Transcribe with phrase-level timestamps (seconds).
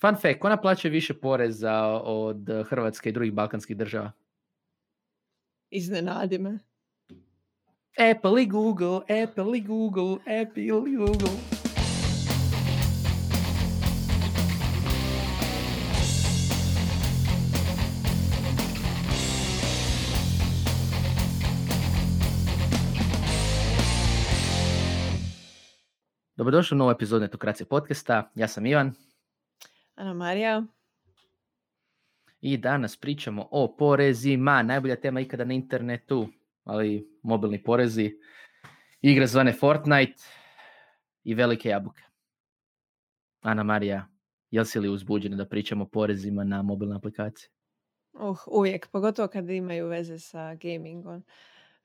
[0.00, 4.12] Fun fact, ko naplaćuje više poreza od Hrvatske i drugih balkanskih država?
[5.70, 6.58] Iznenadi me.
[8.10, 11.30] Apple i Google, Apple i Google, Apple i Google.
[26.36, 28.30] Dobrodošli u novu epizodu Netokracije podcasta.
[28.34, 29.07] Ja sam Ivan.
[29.98, 30.62] Ana Marija.
[32.40, 34.62] I danas pričamo o porezima.
[34.62, 36.28] Najbolja tema ikada na internetu,
[36.64, 38.10] ali mobilni porezi.
[39.00, 40.22] Igre zvane Fortnite
[41.24, 42.02] i velike jabuke.
[43.40, 44.06] Ana Marija,
[44.50, 47.50] jel si li uzbuđena da pričamo o porezima na mobilne aplikacije?
[48.12, 51.24] Uh, uvijek, pogotovo kad imaju veze sa gamingom.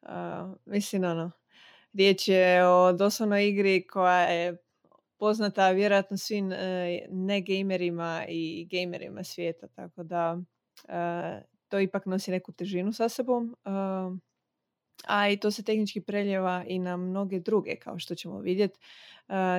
[0.01, 0.09] Uh,
[0.65, 1.31] mislim, ono,
[1.93, 4.62] riječ je o doslovnoj igri koja je
[5.23, 10.37] poznata vjerojatno svim e, ne gamerima i gamerima svijeta, tako da
[10.87, 13.55] e, to ipak nosi neku težinu sa sobom.
[13.65, 13.69] E,
[15.07, 18.79] a i to se tehnički preljeva i na mnoge druge, kao što ćemo vidjeti.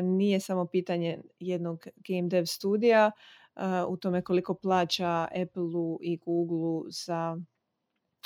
[0.03, 3.11] Nije samo pitanje jednog game dev studija
[3.89, 5.65] u tome koliko plaća Apple
[6.01, 7.37] i Google za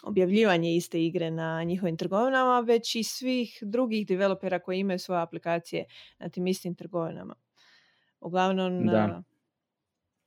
[0.02, 5.84] objavljivanje iste igre na njihovim trgovinama, već i svih drugih developera koji imaju svoje aplikacije
[6.18, 7.34] na tim istim trgovinama.
[8.20, 8.86] Uglavnom...
[8.86, 9.22] Da.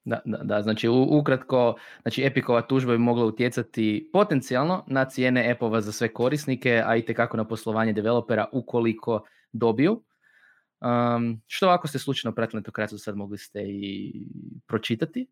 [0.06, 5.82] Da, da, da, znači ukratko, znači Epicova tužba bi mogla utjecati potencijalno na cijene Appova
[5.82, 10.04] za sve korisnike, a i tekako na poslovanje developera ukoliko dobiju.
[10.82, 14.14] Um, što ako ste slučajno pratili netokraciju, sad mogli ste i
[14.68, 15.28] pročitati.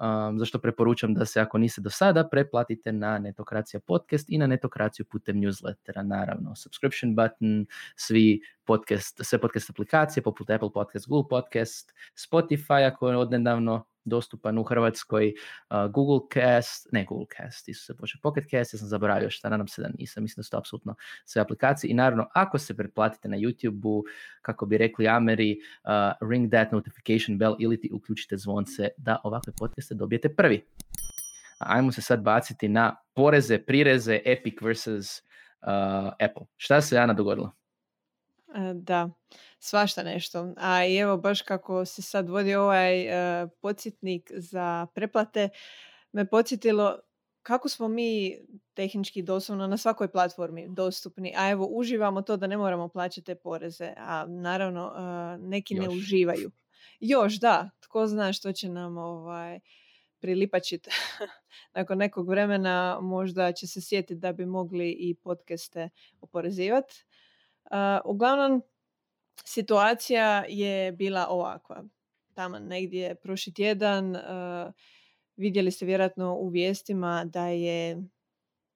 [0.00, 4.46] Um, zašto preporučam da se ako niste do sada preplatite na Netokracija podcast i na
[4.46, 11.28] Netokraciju putem newslettera, naravno subscription button, svi podcast, sve podcast aplikacije poput Apple Podcast, Google
[11.28, 15.32] Podcast, Spotify ako je odnedavno dostupan u Hrvatskoj,
[15.90, 19.68] Google Cast, ne Google Cast, isu se počeo Pocket Cast, ja sam zaboravio šta, nadam
[19.68, 23.28] se da nisam, mislim da su to apsolutno sve aplikacije i naravno ako se pretplatite
[23.28, 24.04] na YouTube-u,
[24.42, 29.52] kako bi rekli Ameri, uh, ring that notification bell ili ti uključite zvonce da ovakve
[29.58, 30.64] podcaste dobijete prvi.
[31.58, 36.46] Ajmo se sad baciti na poreze, prireze, Epic versus uh, Apple.
[36.56, 37.59] Šta se Ana dogodilo?
[38.54, 39.10] E, da,
[39.58, 40.54] svašta nešto.
[40.56, 45.48] A i evo baš kako se sad vodi ovaj uh, podsjetnik za preplate,
[46.12, 46.98] me podsjetilo
[47.42, 48.38] kako smo mi
[48.74, 53.34] tehnički doslovno na svakoj platformi dostupni, a evo uživamo to da ne moramo plaćati te
[53.34, 54.92] poreze, a naravno
[55.40, 56.50] neki ne uživaju.
[57.00, 59.60] Još, da, tko zna što će nam ovaj,
[60.20, 60.90] prilipačiti
[61.76, 65.88] nakon nekog vremena možda će se sjetiti da bi mogli i podcaste
[66.20, 67.04] oporezivati
[68.04, 68.62] uglavnom,
[69.44, 71.84] situacija je bila ovakva.
[72.34, 74.16] Tamo negdje prošli tjedan
[75.36, 78.02] vidjeli ste vjerojatno u vijestima da je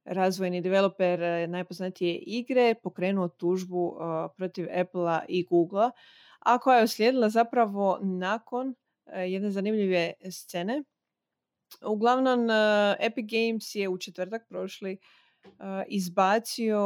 [0.05, 3.97] razvojni developer e, najpoznatije igre pokrenuo tužbu
[4.37, 5.91] protiv Apple i Google-a,
[6.39, 8.75] a koja je uslijedila zapravo nakon
[9.07, 10.83] e, jedne zanimljive scene.
[11.87, 12.55] Uglavnom, e,
[13.01, 14.99] Epic Games je u četvrtak prošli
[15.89, 16.81] izbacio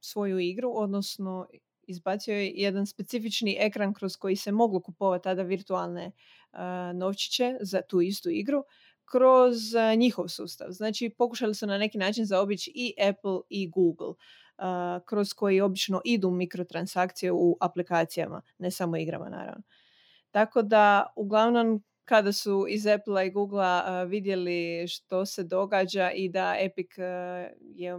[0.00, 1.46] svoju igru, odnosno
[1.82, 6.12] izbacio je jedan specifični ekran kroz koji se moglo kupovati tada virtualne
[6.94, 8.64] novčiće za tu istu igru
[9.04, 9.56] kroz
[9.96, 10.66] njihov sustav.
[10.70, 14.14] Znači pokušali su na neki način zaobići i Apple i Google
[15.04, 19.62] kroz koji obično idu mikrotransakcije u aplikacijama, ne samo igrama naravno.
[20.30, 26.56] Tako da uglavnom kada su iz Apple i Google vidjeli što se događa i da
[26.58, 26.86] Epic
[27.60, 27.98] je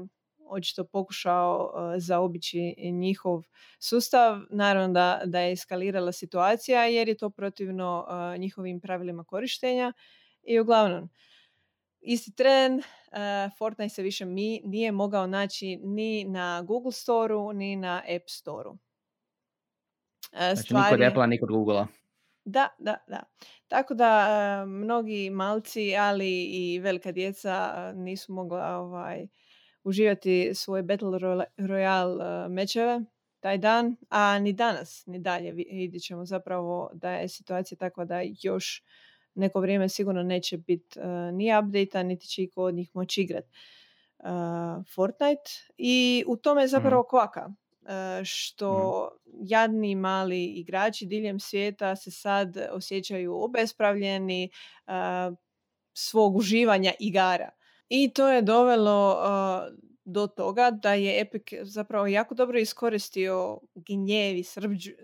[0.49, 3.43] očito pokušao zaobići njihov
[3.79, 8.07] sustav, naravno da, da je eskalirala situacija jer je to protivno
[8.37, 9.93] njihovim pravilima korištenja
[10.43, 11.09] i uglavnom
[12.01, 12.81] isti tren,
[13.57, 18.77] Fortnite se više mi nije mogao naći ni na Google Store-u, ni na App Store-u.
[20.31, 22.00] Znači ni kod Apple, ni kod Google-a.
[22.45, 23.23] Da, da, da.
[23.67, 29.27] Tako da mnogi malci, ali i velika djeca nisu mogla ovaj,
[29.83, 31.19] uživati svoje Battle
[31.57, 33.01] Royale mečeve
[33.39, 38.21] taj dan, a ni danas, ni dalje vidjet ćemo zapravo da je situacija takva da
[38.41, 38.83] još
[39.35, 40.99] neko vrijeme sigurno neće biti
[41.33, 43.49] ni update niti će iko od njih moći igrati
[44.95, 47.09] Fortnite i u tome je zapravo mm.
[47.09, 47.49] kvaka
[48.23, 49.09] što
[49.43, 54.49] jadni mali igrači diljem svijeta se sad osjećaju obespravljeni e,
[55.93, 57.49] svog uživanja igara.
[57.89, 64.37] I to je dovelo e, do toga da je Epic zapravo jako dobro iskoristio gnjev
[64.37, 64.43] i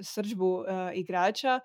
[0.02, 1.60] srđbu igrača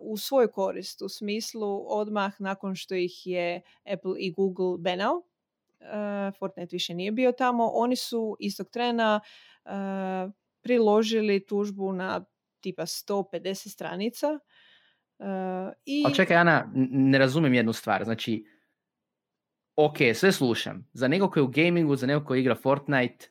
[0.00, 5.22] u svoju korist, u smislu odmah nakon što ih je Apple i Google benao,
[5.82, 9.20] uh, Fortnite više nije bio tamo, oni su istog trena
[10.62, 12.24] priložili tužbu na
[12.60, 14.38] tipa 150 stranica.
[15.18, 16.02] Uh, i...
[16.06, 18.04] Ali čekaj, Ana, ne razumijem jednu stvar.
[18.04, 18.44] Znači,
[19.76, 20.88] ok, sve slušam.
[20.92, 23.28] Za nekog koji je u gamingu, za nekog koji igra Fortnite,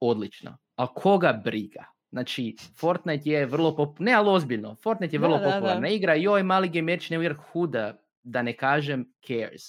[0.00, 0.58] odlično.
[0.76, 1.84] Ali koga briga?
[2.10, 3.98] Znači, Fortnite je vrlo pop...
[3.98, 4.74] Ne, ali ozbiljno.
[4.74, 6.14] Fortnite je vrlo da, popularna da, igra.
[6.14, 9.62] Joj, mali gamerić ne igra huda, da ne kažem cares.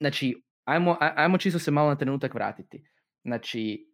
[0.00, 2.84] Znači, ajmo, ajmo čisto se malo na trenutak vratiti.
[3.24, 3.87] Znači,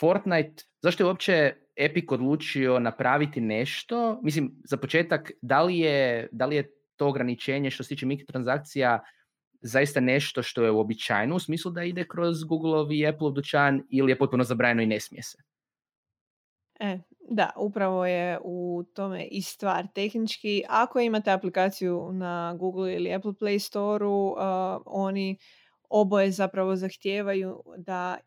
[0.00, 4.20] Fortnite, zašto je uopće Epic odlučio napraviti nešto?
[4.22, 9.00] Mislim, za početak, da li je, da li je to ograničenje što se tiče mikrotransakcija
[9.60, 14.12] zaista nešto što je uobičajeno u smislu da ide kroz Google i Apple dućan ili
[14.12, 15.38] je potpuno zabranjeno i ne smije se?
[16.80, 16.98] E,
[17.30, 20.62] da, upravo je u tome i stvar tehnički.
[20.68, 24.36] Ako imate aplikaciju na Google ili Apple Play Store-u, uh,
[24.86, 25.38] oni
[25.88, 28.18] oboje zapravo zahtijevaju da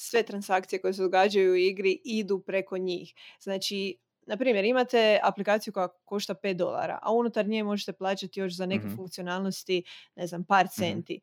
[0.00, 3.14] sve transakcije koje se događaju u igri idu preko njih.
[3.40, 8.56] Znači, na primjer, imate aplikaciju koja košta 5 dolara, a unutar nje možete plaćati još
[8.56, 9.82] za neke mm funkcionalnosti,
[10.16, 10.72] ne znam, par mhm.
[10.72, 11.20] centi.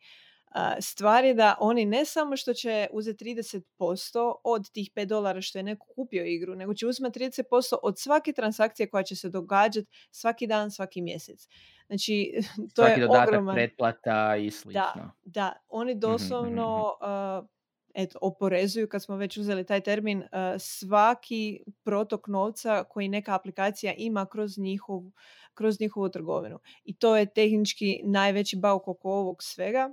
[0.80, 5.60] Stvar je da oni ne samo što će uzeti 30% od tih 5 dolara što
[5.60, 9.88] je neko kupio igru, nego će uzeti 30% od svake transakcije koja će se događati
[10.12, 11.48] svaki dan, svaki mjesec.
[11.88, 12.34] Znači,
[12.76, 13.56] to svaki je dodatak, ogroman...
[13.56, 14.82] pretplata i slično.
[14.96, 15.54] Da, da.
[15.70, 16.98] Oni mhm, doslovno
[17.42, 17.57] uh,
[17.98, 20.28] eto, oporezuju, kad smo već uzeli taj termin, uh,
[20.60, 25.02] svaki protok novca koji neka aplikacija ima kroz, njihov,
[25.54, 26.60] kroz njihovu trgovinu.
[26.84, 29.90] I to je tehnički najveći bauk oko ovog svega.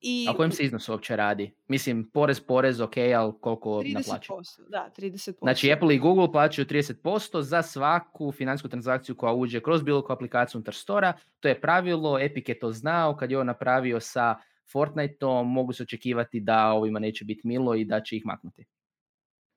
[0.00, 0.26] I...
[0.30, 1.54] A kojem se iznos uopće radi?
[1.68, 4.32] Mislim, porez, porez, ok, ali koliko 30%, naplaću?
[4.68, 5.38] Da, 30%.
[5.42, 10.14] Znači, Apple i Google plaćaju 30% za svaku financijsku transakciju koja uđe kroz bilo koju
[10.14, 11.12] aplikaciju unutar stora.
[11.40, 14.36] To je pravilo, Epic je to znao kad je on napravio sa
[14.72, 18.64] Fortniteom mogu se očekivati da ovima neće biti milo i da će ih maknuti.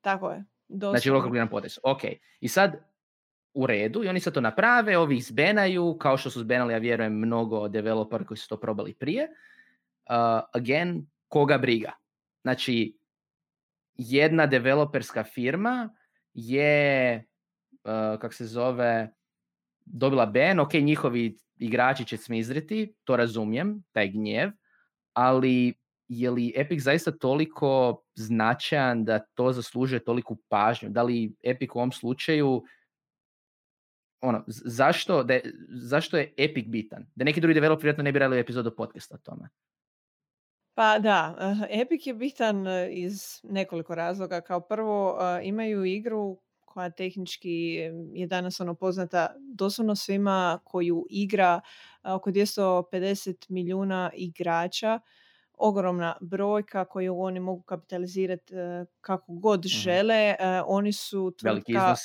[0.02, 0.44] Tako je.
[0.68, 1.00] Doslovno.
[1.00, 1.80] Znači, gledam potes.
[1.84, 2.02] Ok.
[2.40, 2.92] I sad,
[3.54, 6.80] u redu, i oni se to naprave, ovi ih zbenaju, kao što su zbenali, ja
[6.80, 9.24] vjerujem, mnogo developera koji su to probali prije.
[9.24, 11.92] Uh, again, koga briga?
[12.42, 12.98] Znači,
[13.96, 15.90] jedna developerska firma
[16.34, 17.26] je,
[17.84, 19.14] uh, kak se zove,
[19.86, 24.52] dobila ben, ok, njihovi igrači će smizriti, to razumijem, taj gnjev,
[25.14, 25.74] ali
[26.08, 30.90] je li Epic zaista toliko značajan da to zaslužuje toliku pažnju?
[30.90, 32.64] Da li Epic u ovom slučaju
[34.22, 37.06] ono, zašto, da je, zašto je Epic bitan?
[37.16, 39.50] Da neki drugi developer vjerojatno ne bi radili epizodu podcasta o tome.
[40.74, 44.42] Pa da, eh, Epic je bitan eh, iz nekoliko razloga.
[44.42, 47.52] Kao prvo eh, imaju igru koja tehnički
[48.14, 51.62] je danas ono poznata doslovno svima koju igra
[52.04, 55.00] oko 250 milijuna igrača
[55.62, 59.68] ogromna brojka koju oni mogu kapitalizirati e, kako god mhm.
[59.68, 60.36] žele.
[60.40, 61.96] E, oni su tvrtka...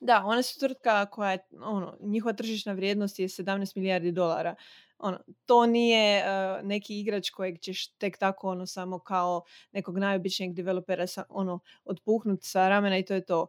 [0.00, 4.54] Da, oni su tvrtka koja je, ono, njihova tržišna vrijednost je 17 milijardi dolara.
[4.98, 9.42] Ono, to nije uh, neki igrač kojeg ćeš tek tako ono samo kao
[9.72, 13.46] nekog najobičnijeg developera sa, ono, otpuhnut sa ramena i to je to.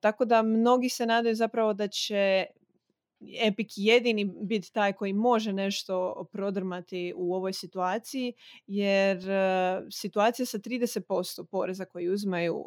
[0.00, 2.46] tako da mnogi se nadaju zapravo da će
[3.40, 8.32] Epic jedini biti taj koji može nešto prodrmati u ovoj situaciji,
[8.66, 12.66] jer uh, situacija sa 30% poreza koji uzmaju uh,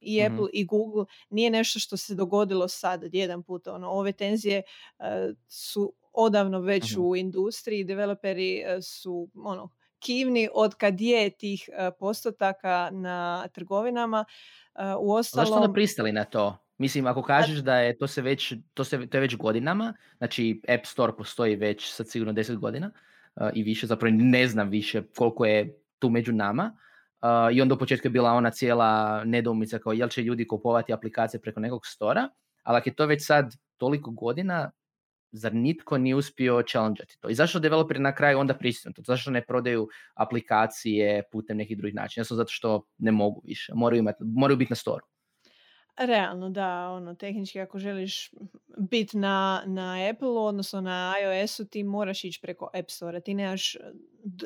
[0.00, 3.66] i mm Apple i Google nije nešto što se dogodilo sad jedan put.
[3.66, 4.62] Ono, ove tenzije
[4.98, 5.04] uh,
[5.48, 12.90] su odavno već mm u industriji, developeri su ono, kivni od kad je tih postotaka
[12.92, 14.24] na trgovinama.
[15.00, 15.46] U ostalom...
[15.46, 16.63] Zašto onda pristali na to?
[16.78, 20.60] Mislim, ako kažeš da je to se već, to, se, to je već godinama, znači
[20.68, 22.90] App Store postoji već sad sigurno 10 godina
[23.36, 26.76] uh, i više, zapravo ne znam više koliko je tu među nama.
[27.22, 30.92] Uh, I onda u početku je bila ona cijela nedoumica kao jel će ljudi kupovati
[30.92, 32.28] aplikacije preko nekog stora,
[32.62, 34.70] ali ako je to već sad toliko godina,
[35.32, 37.28] zar nitko nije uspio challengeati to?
[37.28, 39.02] I zašto developeri na kraju onda pristanu to?
[39.02, 42.24] Zašto ne prodaju aplikacije putem nekih drugih načina?
[42.24, 45.06] Zato što ne mogu više, moraju, imati, moraju biti na storu.
[45.96, 48.30] Realno, da, ono, tehnički ako želiš
[48.78, 53.76] biti na, na Apple, odnosno na iOS-u, ti moraš ići preko App Store, ti nemaš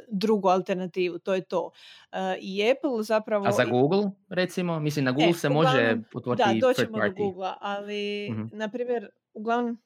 [0.09, 1.71] drugu alternativu, to je to.
[2.13, 3.47] E, I Apple zapravo...
[3.47, 4.81] A za Google, recimo?
[4.81, 9.09] Mislim, na Google e, se može otvoriti Da, doćemo do Google, ali, mm na primjer,
[9.35, 9.79] uglavnom,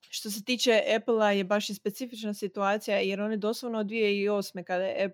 [0.00, 4.64] što se tiče Apple-a je baš i specifična situacija, jer oni doslovno od 2008.
[4.64, 5.12] kada je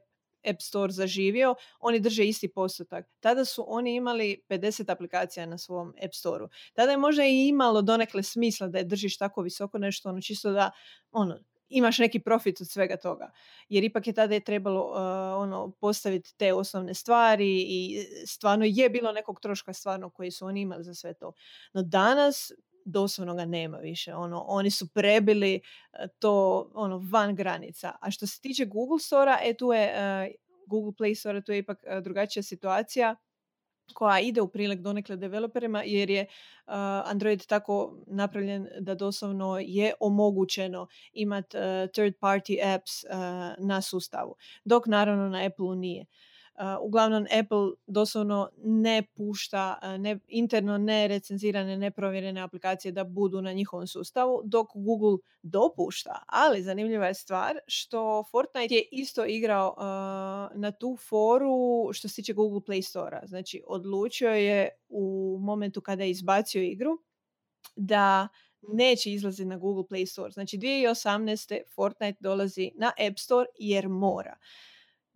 [0.50, 3.06] App Store zaživio, oni drže isti postotak.
[3.20, 6.48] Tada su oni imali 50 aplikacija na svom App Store-u.
[6.74, 10.50] Tada je možda i imalo donekle smisla da je držiš tako visoko nešto, ono čisto
[10.50, 10.70] da
[11.12, 11.38] ono,
[11.68, 13.30] imaš neki profit od svega toga.
[13.68, 14.96] Jer ipak je tada je trebalo uh,
[15.42, 20.60] ono, postaviti te osnovne stvari i stvarno je bilo nekog troška stvarno koji su oni
[20.60, 21.32] imali za sve to.
[21.72, 22.52] No danas
[22.86, 24.14] doslovno ga nema više.
[24.14, 27.92] Ono, oni su prebili uh, to ono, van granica.
[28.00, 30.34] A što se tiče Google Store-a, e, tu je uh,
[30.66, 33.16] Google Play Store, tu je ipak drugačija situacija
[33.94, 36.72] koja ide u prilog donekle developerima jer je uh,
[37.04, 41.62] Android tako napravljen da doslovno je omogućeno imati uh,
[41.92, 43.10] third party apps uh,
[43.66, 46.06] na sustavu, dok naravno na Apple nije.
[46.82, 53.86] Uglavnom Apple doslovno ne pušta ne, interno ne recenzirane, neprovjerene aplikacije da budu na njihovom
[53.86, 56.22] sustavu, dok Google dopušta.
[56.26, 62.14] Ali zanimljiva je stvar što Fortnite je isto igrao uh, na tu foru što se
[62.14, 63.26] tiče Google Play Store-a.
[63.26, 66.98] Znači, odlučio je u momentu kada je izbacio igru
[67.76, 68.28] da
[68.68, 70.30] neće izlaziti na Google Play Store.
[70.30, 71.60] Znači, 2018.
[71.74, 74.36] Fortnite dolazi na App Store jer mora.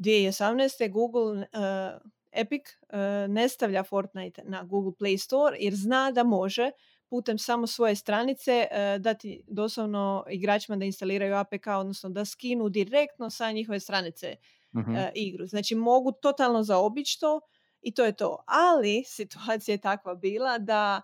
[0.01, 0.91] 2018.
[0.91, 2.01] Google uh,
[2.33, 6.71] Epic uh, ne stavlja Fortnite na Google Play Store jer zna da može
[7.09, 13.31] putem samo svoje stranice uh, dati doslovno igračima da instaliraju APK, odnosno da skinu direktno
[13.31, 14.37] sa njihove stranice
[14.73, 14.81] uh,
[15.15, 15.47] igru.
[15.47, 17.41] Znači mogu totalno zaobići to
[17.83, 18.45] i to je to.
[18.47, 21.03] Ali situacija je takva bila da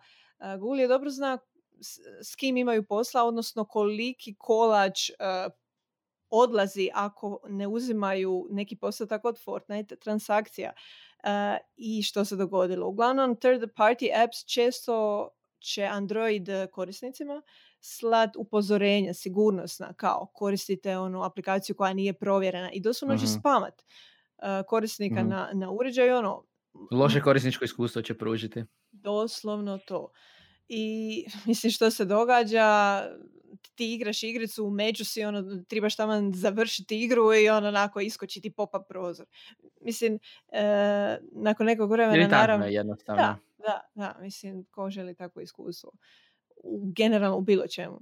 [0.58, 1.38] Google je dobro zna
[1.80, 5.10] s, s kim imaju posla, odnosno koliki kolač
[6.30, 10.73] odlazi ako ne uzimaju neki postotak od Fortnite transakcija.
[10.76, 11.30] Uh,
[11.76, 12.88] I što se dogodilo?
[12.88, 15.28] Uglavnom, third party apps često
[15.59, 17.42] će Android korisnicima
[17.80, 23.33] slat upozorenja sigurnosna kao koristite onu aplikaciju koja nije provjerena i doslovno će mhm.
[23.40, 25.28] spamat uh, korisnika uh-huh.
[25.28, 26.16] na, na uređaju.
[26.16, 26.45] Ono,
[26.90, 28.64] Loše korisničko iskustvo će pružiti.
[28.92, 30.11] Doslovno to.
[30.68, 33.00] I mislim što se događa,
[33.75, 38.50] ti igraš igricu, među si, ono, trebaš tamo završiti igru i on onako iskoči ti
[38.50, 39.26] popa prozor.
[39.80, 40.18] Mislim,
[40.49, 42.66] e, nakon nekog vremena naravno...
[42.66, 43.23] jednostavno.
[43.23, 45.92] Da, da, da, mislim, ko želi takvo iskustvo.
[46.56, 48.00] U, generalno u bilo čemu.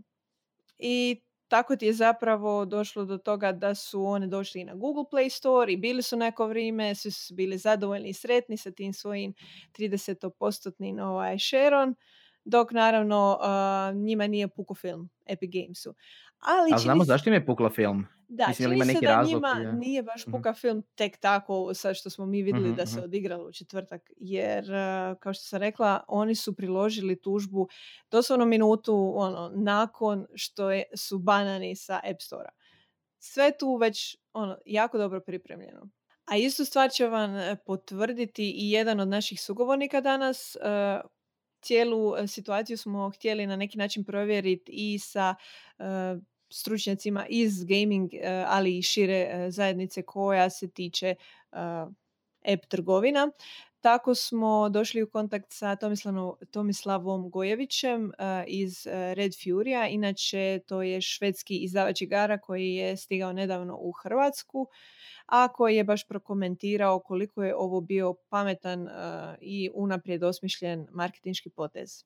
[0.78, 5.04] I tako ti je zapravo došlo do toga da su one došli i na Google
[5.12, 8.92] Play Store i bili su neko vrijeme, svi su bili zadovoljni i sretni sa tim
[8.92, 9.34] svojim
[9.78, 11.96] 30-postotnim ovaj, shareom
[12.44, 15.94] dok naravno uh, njima nije puko film Epic Gamesu.
[16.38, 18.06] Ali A znamo zašto im je pukla film?
[18.28, 19.72] Da, Mislim, čini ima neki se da njima je...
[19.72, 20.36] nije baš mhm.
[20.36, 23.04] puka mm film tek tako sad što smo mi vidjeli mm-hmm, da se mhm.
[23.04, 24.10] odigralo u četvrtak.
[24.16, 24.64] Jer,
[25.20, 27.68] kao što sam rekla, oni su priložili tužbu
[28.10, 32.52] doslovno minutu ono, nakon što je, su banani sa App Store-a.
[33.18, 35.88] Sve tu već ono, jako dobro pripremljeno.
[36.24, 41.10] A istu stvar će vam e, potvrditi i jedan od naših sugovornika danas, uh,
[41.64, 45.34] cijelu e, situaciju smo htjeli na neki način provjeriti i sa
[45.78, 45.84] uh,
[46.50, 51.14] stručnjacima iz gaming, uh, ali i šire zajednice koja se tiče
[52.44, 53.30] app trgovina.
[53.84, 55.76] Tako smo došli u kontakt sa
[56.50, 58.12] Tomislavom Gojevićem
[58.46, 59.88] iz Red Furia.
[59.88, 64.66] Inače, to je švedski izdavač igara koji je stigao nedavno u Hrvatsku
[65.26, 68.88] a koji je baš prokomentirao koliko je ovo bio pametan uh,
[69.40, 72.04] i unaprijed osmišljen marketinški potez.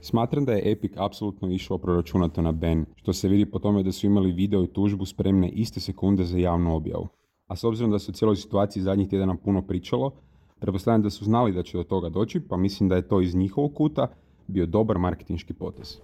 [0.00, 3.92] Smatram da je Epic apsolutno išao proračunato na Ben, što se vidi po tome da
[3.92, 7.08] su imali video i tužbu spremne iste sekunde za javnu objavu.
[7.46, 10.27] A s obzirom da su u cijeloj situaciji zadnjih tjedana puno pričalo,
[10.60, 13.34] pretpostavljam da su znali da će do toga doći, pa mislim da je to iz
[13.34, 14.08] njihovog kuta
[14.46, 15.96] bio dobar marketinški potez.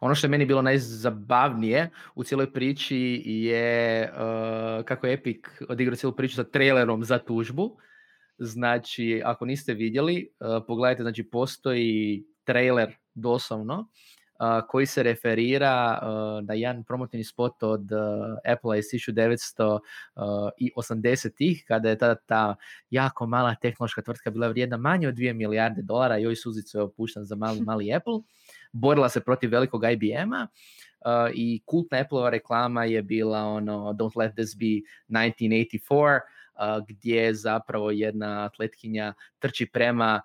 [0.00, 5.38] Ono što je meni bilo najzabavnije u cijeloj priči je uh, kako je Epic
[5.68, 7.76] odigrao cijelu priču sa trailerom za tužbu.
[8.38, 13.88] Znači, ako niste vidjeli, uh, pogledajte, znači postoji trailer doslovno
[14.68, 16.00] koji se referira
[16.42, 17.90] na jedan promotivni spot od
[18.44, 22.56] Apple iz 1980-ih, kada je tada ta
[22.90, 26.82] jako mala tehnološka tvrtka bila vrijedna manje od 2 milijarde dolara i joj suzicu je
[26.82, 28.20] opušten za mali, mali Apple
[28.72, 34.34] borila se protiv velikog IBM-a uh, i kultna Apple-ova reklama je bila ono Don't let
[34.34, 36.20] this be 1984 Uh,
[36.88, 40.20] gdje zapravo jedna atletkinja trči prema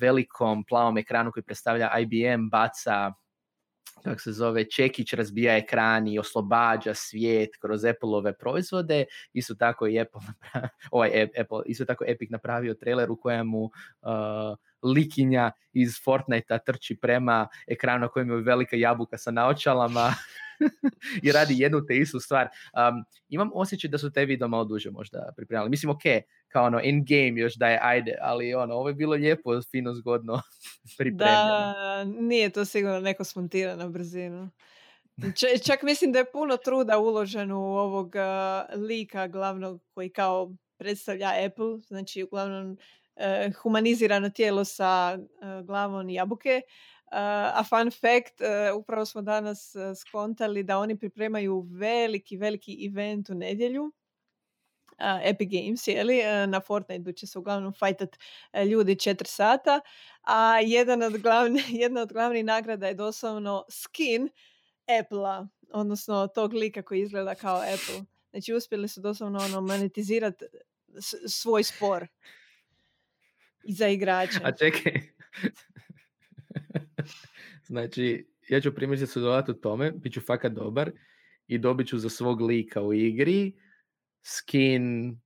[0.00, 3.12] velikom plavom ekranu koji predstavlja IBM, baca
[4.04, 9.04] kako se zove, Čekić razbija ekran i oslobađa svijet kroz Apple-ove proizvode.
[9.32, 10.20] Isto tako i Apple,
[10.90, 13.70] ovaj Apple, isto tako Epic napravio trailer u kojemu uh,
[14.94, 20.14] likinja iz Fortnite trči prema ekranu kojem je velika jabuka sa naočalama.
[21.22, 22.46] i radi jednu te istu stvar.
[22.46, 25.70] Um, imam osjećaj da su te video malo duže možda pripremali.
[25.70, 26.02] Mislim, ok,
[26.48, 29.94] kao ono, in game još da je ajde, ali ono, ovo je bilo lijepo, fino,
[29.94, 30.42] zgodno
[30.98, 31.74] pripremljeno.
[31.74, 34.50] Da, nije to sigurno neko smontira na brzinu.
[35.66, 41.32] čak mislim da je puno truda uloženo u ovog uh, lika glavnog koji kao predstavlja
[41.46, 42.78] Apple, znači uglavnom
[43.62, 46.60] humanizirano tijelo sa uh, glavom jabuke.
[47.10, 48.40] a fun fact,
[48.78, 53.92] upravo smo danas skontali da oni pripremaju veliki, veliki event u nedjelju
[54.98, 58.16] Epic Games, jeli, na Fortnite će se uglavnom fajtat
[58.70, 59.80] ljudi četiri sata,
[60.22, 64.28] a jedan od glavni, jedna od glavnih nagrada je doslovno skin
[65.00, 68.04] Apple-a, odnosno tog lika koji izgleda kao Apple.
[68.30, 70.44] Znači uspjeli su doslovno ono monetizirati
[71.28, 72.06] svoj spor
[73.66, 74.40] i za igrače.
[74.44, 74.92] A čekaj.
[77.68, 80.90] znači, ja ću primjerice sudjelovati u tome, bit ću fakat dobar
[81.46, 83.52] i dobit ću za svog lika u igri
[84.22, 85.16] skin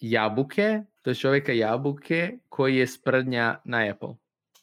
[0.00, 4.14] jabuke, to je čovjeka jabuke koji je sprdnja na Apple,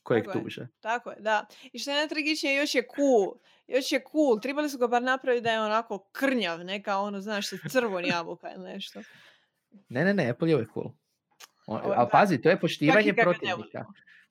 [0.04, 0.62] kojeg tako tuže.
[0.62, 1.46] Je, tako je, da.
[1.74, 3.34] I što je najtragičnije, još je cool.
[3.68, 4.40] Još je cool.
[4.40, 8.52] Trebali su ga bar napraviti da je onako krnjav, neka ono, znaš, se crvon jabuka
[8.56, 9.02] ili nešto.
[9.90, 10.92] Ne, ne, ne, Apple je uvijek cool.
[11.72, 13.86] Ali pazi, to je poštivanje protivnika.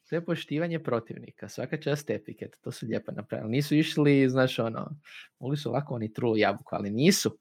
[0.09, 1.49] To je poštivanje protivnika.
[1.49, 2.57] Svaka čast etiket.
[2.61, 3.51] To su lijepo napravili.
[3.51, 4.91] Nisu išli, znaš, ono,
[5.39, 7.39] mogli su ovako oni trulu jabuku, ali nisu.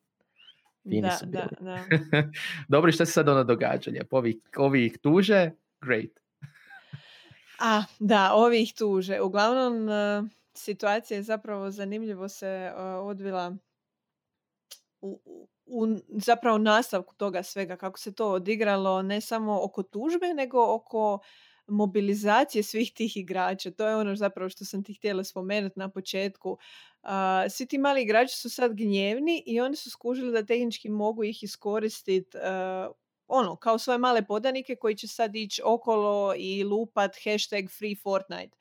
[0.83, 1.43] Fini da, su bili.
[1.59, 2.23] Da, da.
[2.67, 3.91] Dobro, šta se sad ono događa?
[3.91, 5.51] Lijepo, ovi, ovi ih tuže,
[5.81, 6.19] great.
[7.59, 9.21] A, da, ovi ih tuže.
[9.21, 13.55] Uglavnom, uh, situacija je zapravo zanimljivo se uh, odvila
[15.01, 15.47] u, u
[16.07, 21.19] zapravo nastavku toga svega, kako se to odigralo ne samo oko tužbe, nego oko
[21.67, 23.71] mobilizacije svih tih igrača.
[23.71, 26.57] To je ono zapravo što sam ti htjela spomenuti na početku.
[27.49, 31.43] Svi ti mali igrači su sad gnjevni i oni su skužili da tehnički mogu ih
[31.43, 32.95] iskoristiti uh,
[33.27, 38.57] ono, kao svoje male podanike koji će sad ići okolo i lupat hashtag free Fortnite.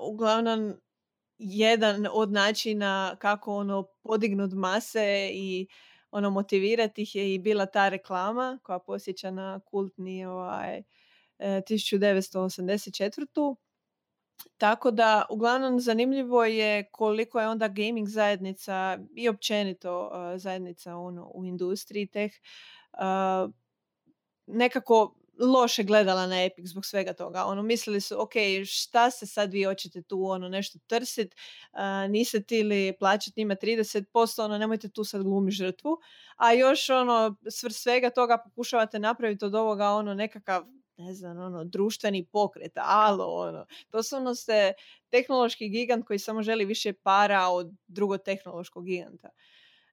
[0.00, 0.74] Uglavnom,
[1.42, 5.66] jedan od načina kako ono podignut mase i
[6.10, 10.82] ono motivirati ih je i bila ta reklama koja posjeća na kultni ovaj,
[11.38, 13.56] 1984.
[14.58, 21.30] Tako da, uglavnom, zanimljivo je koliko je onda gaming zajednica i općenito uh, zajednica ono,
[21.34, 22.32] u industriji teh
[22.92, 23.50] uh,
[24.46, 27.44] nekako loše gledala na Epic zbog svega toga.
[27.44, 28.32] Ono, mislili su, ok,
[28.66, 31.34] šta se sad vi hoćete tu ono nešto trsit,
[31.72, 35.98] uh, niste tili plaćati njima 30%, ono, nemojte tu sad glumi žrtvu.
[36.36, 40.64] A još ono, svr svega toga pokušavate napraviti od ovoga ono nekakav
[41.00, 43.66] ne znam, ono, društveni pokret, alo, ono.
[43.92, 44.72] Doslovno ste
[45.10, 49.28] tehnološki gigant koji samo želi više para od drugotehnološkog giganta.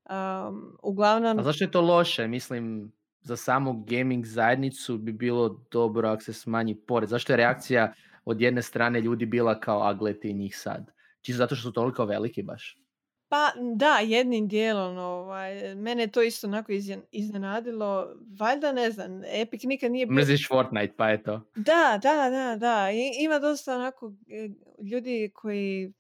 [0.10, 1.40] Um, uglavnom...
[1.40, 2.28] A zašto je to loše?
[2.28, 7.10] Mislim, za samu gaming zajednicu bi bilo dobro ako se smanji porez.
[7.10, 7.94] Zašto je reakcija
[8.26, 10.92] od jedne strane ljudi bila kao agleti njih sad?
[11.22, 12.78] Čisto zato što su toliko veliki baš?
[13.30, 14.98] Pa da, jednim dijelom.
[14.98, 16.72] Ovaj, mene to isto onako
[17.12, 18.08] iznenadilo.
[18.40, 20.16] Valjda ne znam, Epic nikad nije bio...
[20.16, 21.42] Mrziš Fortnite, pa je to.
[21.56, 22.92] Da, da, da, da.
[22.92, 24.50] I, ima dosta onako e,
[24.92, 25.94] ljudi koji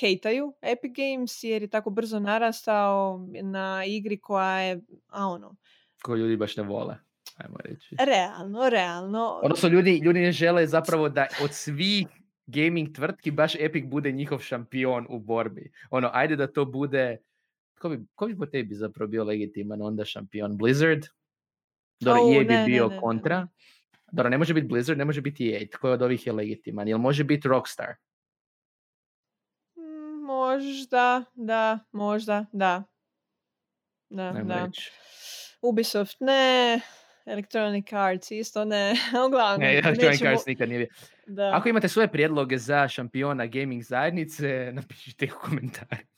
[0.00, 5.56] hejtaju Epic Games jer je tako brzo narastao na igri koja je, a ono...
[6.06, 6.96] Koju ljudi baš ne vole,
[7.36, 7.96] ajmo reći.
[7.98, 9.40] Realno, realno.
[9.42, 12.06] Odnosno ljudi, ljudi ne žele zapravo da od svih
[12.46, 15.72] gaming tvrtki baš Epic bude njihov šampion u borbi.
[15.90, 17.18] Ono, ajde da to bude...
[17.80, 20.56] Ko bi, ko bi po tebi zapravo bio legitiman onda šampion?
[20.56, 21.02] Blizzard?
[22.00, 23.40] Dobro, oh, EA bi bio ne, kontra.
[23.40, 23.48] Ne,
[24.12, 25.66] Dobro, ne može biti Blizzard, ne može biti EA.
[25.72, 26.88] Tko od ovih je legitiman?
[26.88, 27.94] Jel može biti Rockstar?
[29.76, 32.84] Mm, možda, da, možda, da.
[34.10, 34.70] Da, da.
[35.68, 36.80] Ubisoft ne,
[37.26, 39.60] Electronic Arts isto ne, uglavnom.
[39.60, 40.88] Ne, Electronic Arts nikad nije
[41.26, 41.50] da.
[41.54, 46.16] Ako imate svoje prijedloge za šampiona gaming zajednice, napišite ih u komentarima.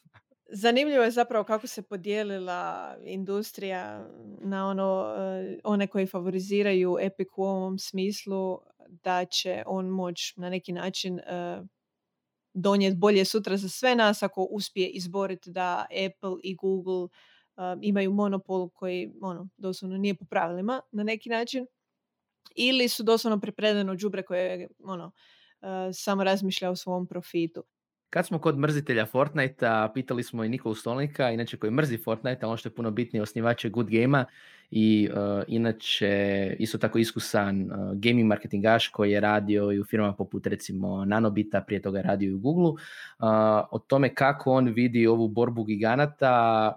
[0.50, 4.08] Zanimljivo je zapravo kako se podijelila industrija
[4.40, 8.58] na ono, eh, one koji favoriziraju Epic u ovom smislu
[8.88, 11.66] da će on moći na neki način uh,
[12.54, 17.08] donijeti bolje sutra za sve nas ako uspije izboriti da Apple i Google
[17.80, 21.66] imaju monopol koji ono, doslovno nije po pravilima na neki način
[22.54, 25.12] ili su doslovno prepredano đubre koje ono,
[25.92, 27.64] samo razmišlja o svom profitu.
[28.10, 32.48] kad smo kod mrzitelja Fortnite-a, pitali smo i Nikolu Stolnika, inače koji mrzi Fortnite, a
[32.48, 34.24] ono što je puno bitnije, osnivač je Good game
[34.70, 40.12] i uh, inače isto tako iskusan uh, gaming marketingaš koji je radio i u firmama
[40.12, 42.78] poput recimo Nanobita, prije toga je radio i u Google, uh,
[43.70, 46.72] o tome kako on vidi ovu borbu giganata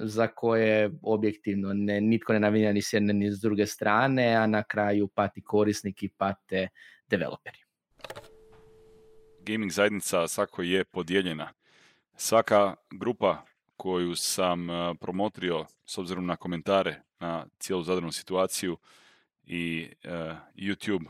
[0.00, 4.46] za koje objektivno ne, nitko ne navinja ni s jedne ni s druge strane, a
[4.46, 6.68] na kraju pati korisnik i pate
[7.08, 7.58] developeri
[9.40, 11.52] gaming zajednica svako je podijeljena.
[12.16, 13.44] Svaka grupa
[13.76, 18.76] koju sam e, promotrio s obzirom na komentare na cijelu zadanu situaciju
[19.44, 20.10] i uh,
[20.56, 21.04] YouTube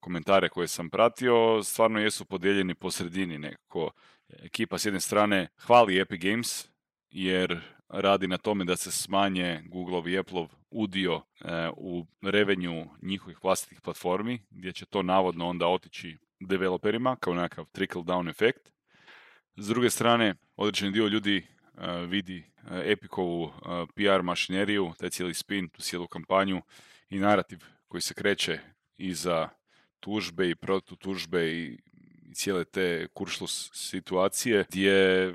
[0.00, 3.38] komentare koje sam pratio, stvarno jesu podijeljeni po sredini.
[3.38, 3.90] Nekako
[4.28, 6.68] ekipa s jedne strane hvali Epic Games
[7.10, 11.22] jer radi na tome da se smanje Google i Apple udio uh,
[11.76, 18.02] u revenju njihovih vlastitih platformi, gdje će to navodno onda otići developerima kao nekakav trickle
[18.02, 18.72] down efekt.
[19.56, 23.52] S druge strane, određeni dio ljudi uh, vidi uh, Epicovu uh,
[23.94, 26.62] PR mašineriju, taj cijeli spin, tu cijelu kampanju
[27.10, 28.58] i narativ koji se kreće
[28.96, 29.48] iza
[30.00, 31.78] tužbe i protutužbe i
[32.34, 35.34] cijele te kuršlus situacije gdje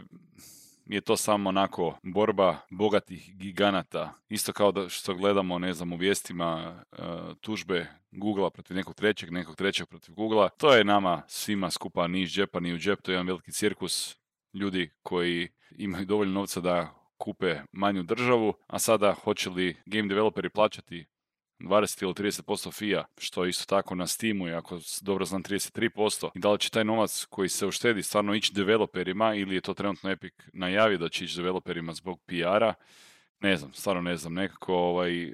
[0.89, 4.13] je to samo onako borba bogatih giganata.
[4.30, 7.06] Isto kao da što gledamo, ne znam, u vijestima uh,
[7.41, 10.49] tužbe Google protiv nekog trećeg, nekog trećeg protiv Google.
[10.58, 13.52] To je nama svima skupa ni iz džepa ni u džep, to je jedan veliki
[13.52, 14.17] cirkus
[14.54, 20.49] ljudi koji imaju dovoljno novca da kupe manju državu, a sada hoće li game developeri
[20.49, 21.06] plaćati
[21.59, 26.29] 20 ili 30% fija, što isto tako na Steamu i ako dobro znam 33%.
[26.35, 29.73] I da li će taj novac koji se uštedi stvarno ići developerima ili je to
[29.73, 32.73] trenutno Epic najavio da će ići developerima zbog PR-a,
[33.39, 35.33] ne znam, stvarno ne znam, nekako ovaj, uh,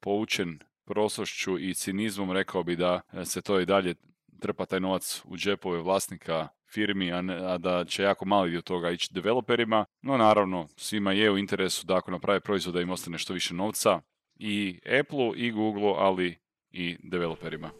[0.00, 3.94] poučen prosošću i cinizmom rekao bi da e, se to i dalje
[4.40, 7.22] trpa taj novac u džepove vlasnika firmi, a,
[7.54, 9.84] a da će jako mali dio toga ići developerima.
[10.02, 13.54] No naravno, svima je u interesu da ako naprave proizvod da im ostane što više
[13.54, 14.00] novca,
[14.40, 16.38] i Apple i Google, ali
[16.70, 17.70] i developerima.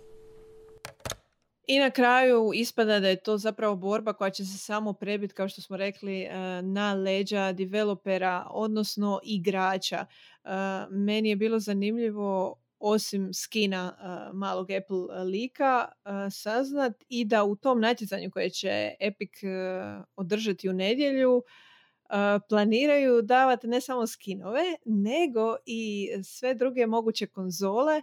[1.67, 5.49] I na kraju ispada da je to zapravo borba koja će se samo prebiti, kao
[5.49, 10.07] što smo rekli, eh, na leđa developera, odnosno igrača.
[10.45, 10.49] Eh,
[10.91, 15.89] meni je bilo zanimljivo osim skina eh, malog Apple lika
[16.31, 19.31] saznat i da u tom natjecanju koje će Epic
[20.17, 21.43] održati u nedjelju
[22.49, 28.03] planiraju davati ne samo skinove, nego i sve druge moguće konzole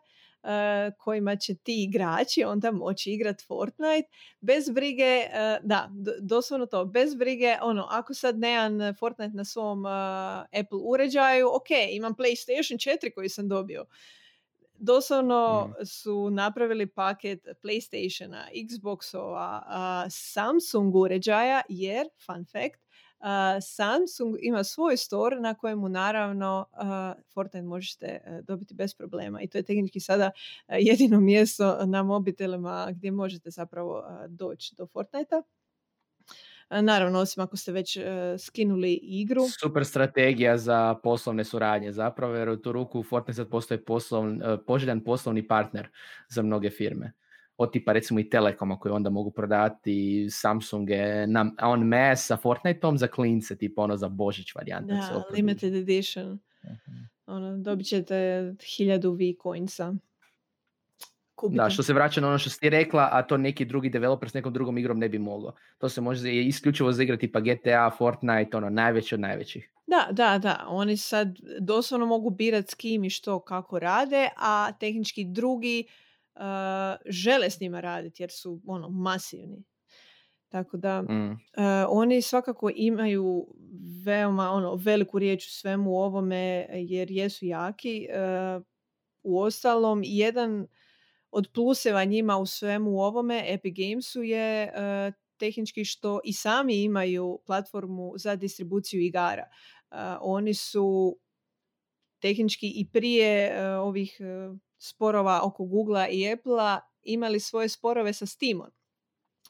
[0.98, 5.26] kojima će ti igrači onda moći igrati Fortnite bez brige,
[5.62, 11.70] da, doslovno to, bez brige, ono, ako sad nemam Fortnite na svom Apple uređaju, ok,
[11.92, 13.86] imam PlayStation 4 koji sam dobio.
[14.80, 15.86] Doslovno mm.
[15.86, 19.62] su napravili paket PlayStationa, Xboxova,
[20.10, 22.87] Samsung uređaja, jer, fun fact,
[23.62, 26.66] Samsung ima svoj store na kojemu naravno
[27.34, 30.32] Fortnite možete e, dobiti bez problema i to je tehnički sada
[30.68, 35.42] e, jedino mjesto na mobitelima gdje možete zapravo doći do Fortnite-a.
[36.82, 39.42] Naravno, osim ako ste već e, skinuli igru.
[39.62, 43.80] Super strategija za poslovne suradnje zapravo, jer u tu ruku Fortnite sad postoji
[44.66, 45.90] poželjan poslovni partner
[46.30, 47.14] za mnoge firme
[47.58, 52.98] od tipa recimo i Telekoma koji onda mogu prodati Samsunge na on mass sa Fortniteom
[52.98, 54.94] za klince, tipa ono za Božić varijanta.
[54.94, 56.32] Da, limited edition.
[56.32, 59.94] uh Ono, dobit ćete hiljadu V coinsa.
[61.36, 61.64] Kubite.
[61.64, 64.30] Da, što se vraća na ono što si ti rekla, a to neki drugi developer
[64.30, 65.54] s nekom drugom igrom ne bi mogao.
[65.78, 69.70] To se može isključivo zaigrati pa GTA, Fortnite, ono, najveći od najvećih.
[69.88, 70.66] Da, da, da.
[70.68, 75.88] Oni sad doslovno mogu birati s kim i što kako rade, a tehnički drugi
[77.06, 79.64] žele s njima raditi jer su ono masivni.
[80.50, 81.38] Tako da mm.
[81.90, 83.48] oni svakako imaju
[84.06, 88.08] veoma ono veliku riječ u svemu ovome jer jesu jaki.
[88.58, 88.64] Uh,
[89.24, 90.68] u ostalom jedan
[91.32, 94.74] od pluseva njima u svemu ovome Epic Gamesu je
[95.38, 99.50] tehnički što i sami imaju platformu za distribuciju igara.
[100.22, 101.18] oni su
[102.20, 104.18] tehnički i prije ovih
[104.78, 108.72] sporova oko Googlea i Applea imali svoje sporove sa Steamom.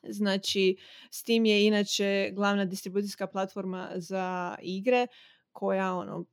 [0.03, 0.77] Znači,
[1.11, 5.07] Steam je inače glavna distribucijska platforma za igre
[5.51, 6.25] koja ono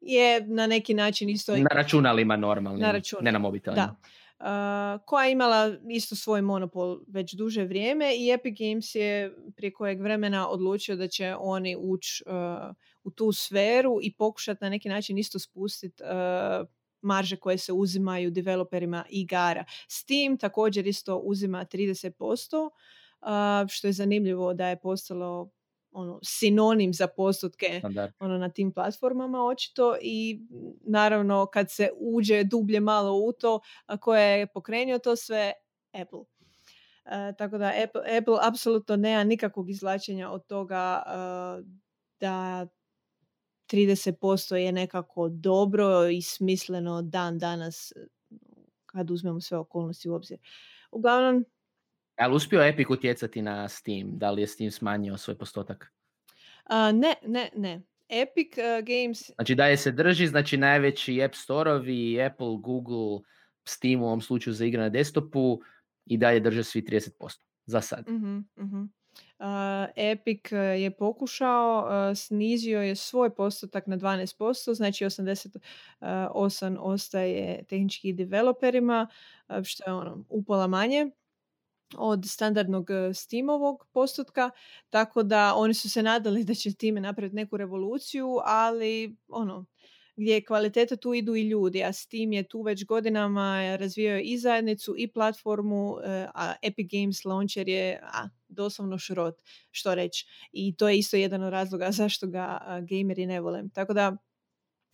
[0.00, 1.56] je na neki način isto...
[1.56, 3.86] Na računalima normalnim, na ne na mobitelima.
[3.86, 3.96] Da.
[4.42, 9.72] Uh, koja je imala isto svoj monopol već duže vrijeme i Epic Games je prije
[9.72, 12.32] kojeg vremena odlučio da će oni ući uh,
[13.04, 16.68] u tu sferu i pokušati na neki način isto spustiti uh,
[17.02, 19.64] marže koje se uzimaju developerima igara.
[19.88, 22.70] Steam također isto uzima 30%,
[23.68, 25.50] što je zanimljivo da je postalo
[25.92, 27.80] ono, sinonim za postotke
[28.18, 30.40] ono, na tim platformama očito i
[30.80, 33.60] naravno kad se uđe dublje malo u to,
[34.00, 35.52] koje je pokrenio to sve
[35.92, 36.20] Apple.
[37.04, 41.66] E, tako da Apple, Apple apsolutno nema nikakvog izvlačenja od toga uh,
[42.20, 42.66] da
[43.72, 47.92] 30% je nekako dobro i smisleno dan danas
[48.86, 50.38] kad uzmemo sve okolnosti u obzir.
[50.90, 51.44] Uglavnom...
[52.16, 54.18] Ali uspio Epic utjecati na Steam?
[54.18, 55.92] Da li je Steam smanjio svoj postotak?
[56.94, 57.82] ne, ne, ne.
[58.08, 59.30] Epic uh, Games...
[59.34, 63.20] Znači da je se drži, znači najveći App Store-ovi, Apple, Google,
[63.64, 65.60] Steam u ovom slučaju za igre na desktopu
[66.06, 67.10] i dalje drže svi 30%
[67.66, 68.06] za sad.
[68.06, 68.88] Uh-huh, uh
[69.96, 79.08] Epic je pokušao, snizio je svoj postotak na 12%, znači 88 ostaje tehnički developerima,
[79.64, 81.10] što je ono upola manje
[81.98, 84.50] od standardnog Steamovog postotka,
[84.90, 89.64] tako da oni su se nadali da će time napraviti neku revoluciju, ali ono,
[90.16, 94.94] gdje kvaliteta tu idu i ljudi, a Steam je tu već godinama razvijao i zajednicu
[94.98, 99.34] i platformu, e, a Epic Games Launcher je a, doslovno šrot,
[99.70, 100.26] što reći.
[100.52, 102.58] I to je isto jedan od razloga zašto ga
[102.90, 103.62] gameri ne vole.
[103.74, 104.16] Tako da,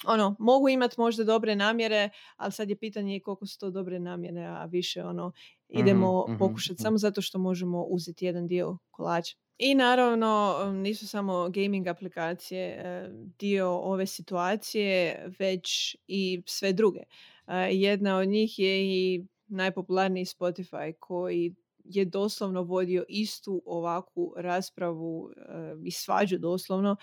[0.06, 4.44] ono, mogu imati možda dobre namjere, ali sad je pitanje koliko su to dobre namjere,
[4.44, 5.32] a više ono,
[5.68, 6.82] idemo mm pokušati mhm.
[6.82, 9.36] samo zato što možemo uzeti jedan dio kolača.
[9.58, 17.00] I naravno nisu samo gaming aplikacije e, dio ove situacije, već i sve druge.
[17.46, 25.30] E, jedna od njih je i najpopularniji Spotify koji je doslovno vodio istu ovakvu raspravu
[25.36, 25.42] e,
[25.84, 26.96] i svađu doslovno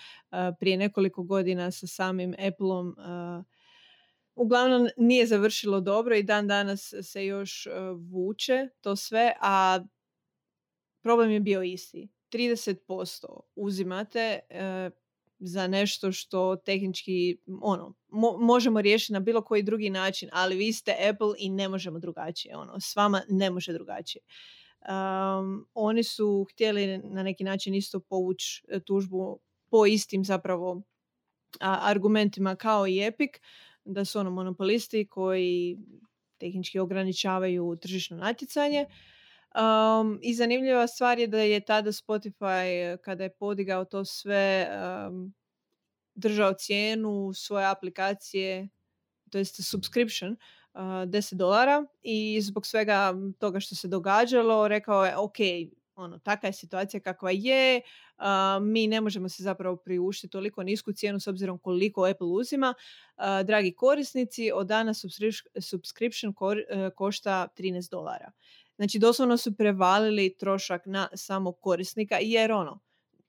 [0.60, 2.96] prije nekoliko godina sa samim Appleom.
[4.34, 7.68] Uglavnom nije završilo dobro i dan danas se još
[8.10, 9.80] vuče to sve, a
[11.02, 14.90] problem je bio isti 30% uzimate e,
[15.38, 17.94] za nešto što tehnički ono,
[18.40, 22.56] možemo riješiti na bilo koji drugi način, ali vi ste Apple i ne možemo drugačije.
[22.56, 24.22] Ono, s vama ne može drugačije.
[24.80, 29.38] Um, oni su htjeli na neki način isto povući e, tužbu
[29.70, 30.82] po istim zapravo
[31.60, 33.30] argumentima kao i Epic,
[33.84, 35.78] da su ono monopolisti koji
[36.38, 38.86] tehnički ograničavaju tržišno natjecanje.
[39.56, 44.68] Um, I zanimljiva stvar je da je tada Spotify, kada je podigao to sve,
[45.08, 45.34] um,
[46.14, 48.68] držao cijenu svoje aplikacije,
[49.30, 50.32] to jest subscription,
[50.74, 55.36] uh, 10 dolara i zbog svega toga što se događalo rekao je ok,
[55.94, 57.80] ono, takva je situacija kakva je,
[58.18, 58.24] uh,
[58.62, 62.74] mi ne možemo se zapravo priuštiti toliko nisku cijenu s obzirom koliko Apple uzima.
[63.16, 64.92] Uh, dragi korisnici, od dana
[65.60, 66.54] subscription uh,
[66.94, 68.32] košta 13 dolara.
[68.76, 72.80] Znači doslovno su prevalili trošak na samog korisnika jer ono,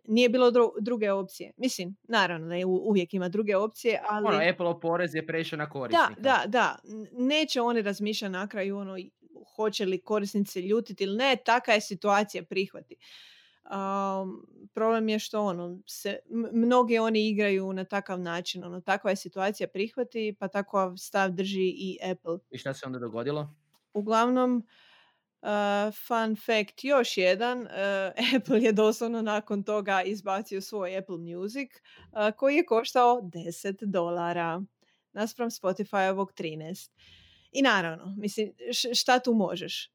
[0.08, 1.52] nije bilo druge opcije.
[1.58, 4.28] Mislim, naravno da je uvijek ima druge opcije, ali...
[4.28, 6.14] Ono, Apple porez je prešao na korisnika.
[6.18, 6.80] Da, da, da.
[7.12, 8.98] Neće oni razmišljati na kraju ono,
[9.56, 12.96] hoće li korisnici ljutiti ili ne, taka je situacija, prihvati.
[13.64, 16.20] Um, problem je što ono, se,
[16.54, 21.74] mnogi oni igraju na takav način, ono, takva je situacija, prihvati, pa takav stav drži
[21.78, 22.40] i Apple.
[22.52, 23.56] I šta se onda dogodilo?
[23.94, 24.68] Uglavnom,
[25.42, 27.68] Uh, fun fact još jedan, uh,
[28.36, 34.62] Apple je doslovno nakon toga izbacio svoj Apple Music uh, koji je koštao 10 dolara
[35.14, 36.90] naspram Spotify-ovog 13.
[37.52, 38.54] I naravno, mislim,
[38.94, 39.92] šta tu možeš?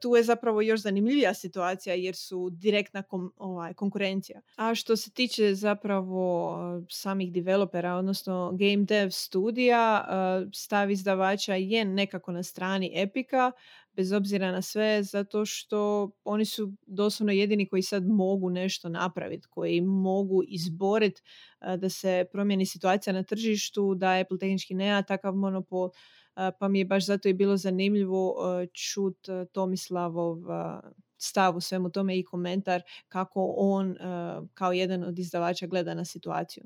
[0.00, 4.40] tu je zapravo još zanimljivija situacija jer su direktna kom, ovaj, konkurencija.
[4.56, 6.56] A što se tiče zapravo
[6.90, 10.06] samih developera, odnosno game dev studija,
[10.54, 13.52] stav izdavača je nekako na strani Epika,
[13.92, 19.46] bez obzira na sve, zato što oni su doslovno jedini koji sad mogu nešto napraviti,
[19.50, 21.22] koji mogu izboriti
[21.76, 25.90] da se promijeni situacija na tržištu, da Apple tehnički nema takav monopol,
[26.34, 28.34] pa mi je baš zato i bilo zanimljivo
[28.72, 29.18] čut
[29.52, 30.36] Tomislavov
[31.16, 33.96] stav u svemu tome i komentar kako on
[34.54, 36.64] kao jedan od izdavača gleda na situaciju.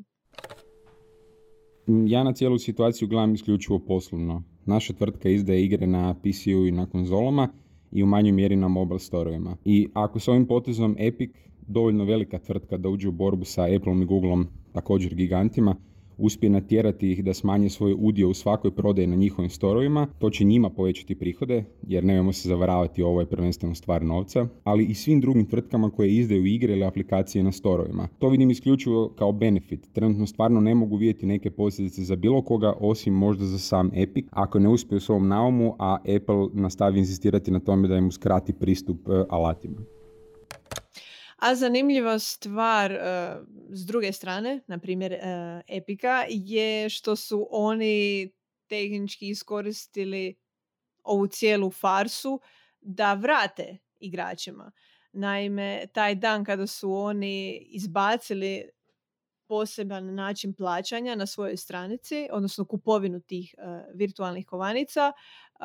[1.87, 4.43] Ja na cijelu situaciju gledam isključivo poslovno.
[4.67, 7.49] Naša tvrtka izdaje igre na PC-u i na konzolama
[7.93, 9.57] i u manjoj mjeri na mobile storovima.
[9.65, 11.31] I ako s ovim potezom Epic,
[11.67, 15.77] dovoljno velika tvrtka da uđe u borbu sa Appleom i Googleom, također gigantima,
[16.19, 20.45] uspije natjerati ih da smanje svoj udio u svakoj prodaji na njihovim storovima, to će
[20.45, 25.21] njima povećati prihode, jer nemojmo se zavaravati, ovo je prvenstveno stvar novca, ali i svim
[25.21, 28.09] drugim tvrtkama koje izdaju igre ili aplikacije na storovima.
[28.19, 29.89] To vidim isključivo kao benefit.
[29.93, 34.27] Trenutno stvarno ne mogu vidjeti neke posljedice za bilo koga, osim možda za sam Epic,
[34.31, 38.53] ako ne uspije u svom naumu, a Apple nastavi insistirati na tome da im uskrati
[38.53, 39.94] pristup e, alatima.
[41.45, 42.99] A zanimljiva stvar
[43.71, 45.19] s druge strane, na primjer
[45.69, 48.31] Epika, je što su oni
[48.67, 50.35] tehnički iskoristili
[51.03, 52.41] ovu cijelu farsu
[52.81, 54.73] da vrate igračima.
[55.13, 58.71] Naime, taj dan kada su oni izbacili
[59.49, 65.65] poseban način plaćanja na svojoj stranici, odnosno kupovinu tih uh, virtualnih kovanica, uh,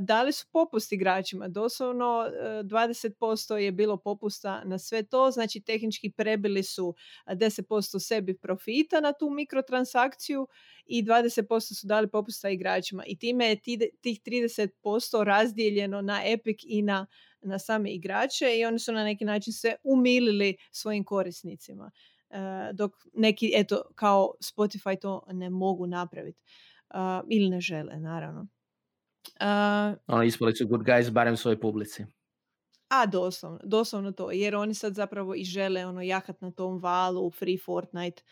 [0.00, 1.48] dali su popust igračima.
[1.48, 6.94] Doslovno e, 20% je bilo popusta na sve to, znači tehnički prebili su
[7.26, 10.48] 10% sebi profita na tu mikrotransakciju
[10.86, 13.04] i 20% su dali popusta igračima.
[13.06, 13.60] I time je
[14.00, 17.06] tih 30% razdijeljeno na Epic i na
[17.42, 21.90] na same igrače i oni su na neki način se umilili svojim korisnicima.
[22.30, 26.42] Eh, dok neki, eto, kao Spotify to ne mogu napraviti.
[26.94, 28.40] Uh, ili ne žele, naravno.
[28.40, 32.04] Uh, ono, ispali su good guys barem svojoj publici.
[32.88, 34.30] A, doslovno, doslovno to.
[34.30, 38.22] Jer oni sad zapravo i žele ono, jahat na tom valu free Fortnite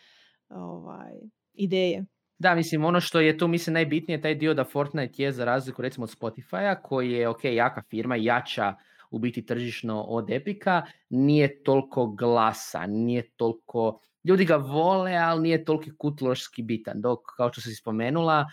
[0.49, 1.13] ovaj,
[1.53, 2.05] ideje.
[2.39, 5.83] Da, mislim, ono što je tu, mislim, najbitnije, taj dio da Fortnite je za razliku,
[5.83, 8.75] recimo, od Spotify-a, koji je, ok, jaka firma, jača
[9.17, 15.65] u biti tržišno od Epika, nije toliko glasa, nije toliko, ljudi ga vole, ali nije
[15.65, 18.47] toliko kutloški bitan, dok kao što si spomenula,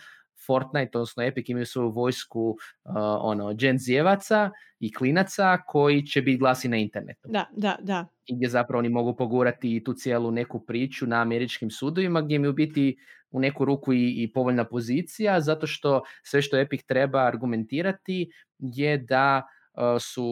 [0.46, 4.50] Fortnite, odnosno Epic imaju svoju vojsku uh, ono, Gen Zjevaca
[4.80, 7.28] i klinaca koji će biti glasi na internetu.
[7.28, 8.06] Da, da, da.
[8.26, 12.48] I gdje zapravo oni mogu pogurati tu cijelu neku priču na američkim sudovima gdje mi
[12.48, 12.96] u biti
[13.30, 18.98] u neku ruku i, i povoljna pozicija zato što sve što Epic treba argumentirati je
[18.98, 19.63] da Uh,
[20.00, 20.24] su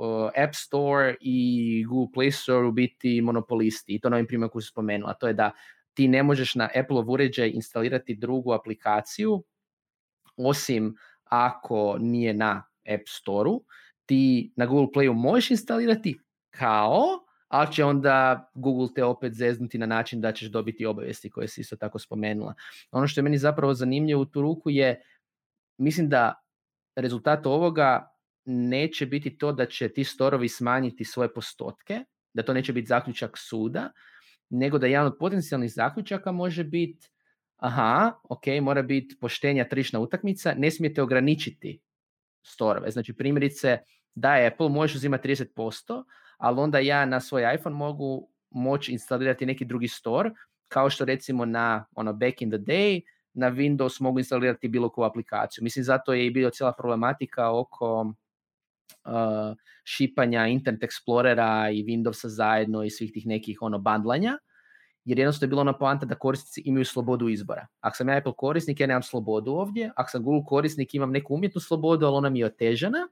[0.00, 3.94] uh, App Store i Google Play Store u biti monopolisti.
[3.94, 5.14] I to na ovim primjeru koji su spomenula.
[5.14, 5.50] To je da
[5.94, 9.44] ti ne možeš na Apple uređaj instalirati drugu aplikaciju
[10.36, 13.64] osim ako nije na App Store-u.
[14.06, 16.18] Ti na Google Playu možeš instalirati
[16.50, 17.04] kao,
[17.48, 21.60] ali će onda Google te opet zeznuti na način da ćeš dobiti obavijesti koje si
[21.60, 22.54] isto tako spomenula.
[22.90, 25.02] Ono što je meni zapravo zanimljivo u tu ruku je,
[25.78, 26.34] mislim da
[26.96, 28.11] rezultat ovoga
[28.44, 33.38] neće biti to da će ti storovi smanjiti svoje postotke, da to neće biti zaključak
[33.38, 33.90] suda,
[34.50, 37.08] nego da jedan od potencijalnih zaključaka može biti
[37.56, 41.80] aha, ok, mora biti poštenja tržišna utakmica, ne smijete ograničiti
[42.42, 42.90] storove.
[42.90, 43.78] Znači primjerice
[44.14, 46.04] da Apple može uzimati 30%,
[46.38, 50.30] ali onda ja na svoj iPhone mogu moći instalirati neki drugi store,
[50.68, 53.00] kao što recimo na ono back in the day
[53.34, 55.64] na Windows mogu instalirati bilo koju aplikaciju.
[55.64, 58.12] Mislim, zato je i bila cijela problematika oko
[59.84, 64.38] šipanja Internet Explorera i Windowsa zajedno i svih tih nekih ono bandlanja,
[65.04, 67.66] jer jednostavno je bilo ona poanta da korisnici imaju slobodu izbora.
[67.80, 71.34] Ako sam ja Apple korisnik, ja nemam slobodu ovdje, ako sam Google korisnik, imam neku
[71.34, 73.08] umjetnu slobodu, ali ona mi je otežana